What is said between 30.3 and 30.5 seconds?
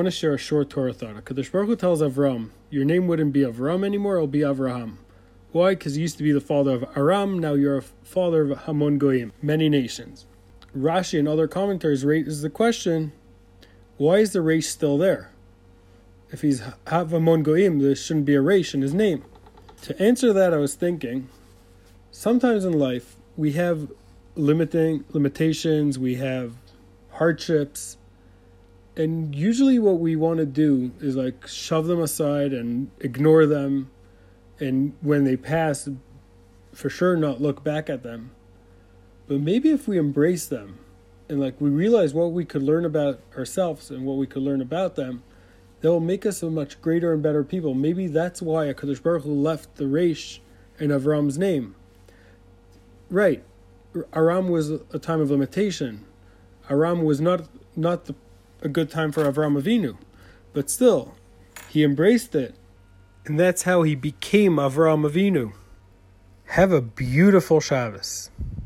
to